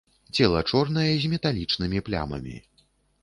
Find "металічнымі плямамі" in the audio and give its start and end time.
1.33-2.57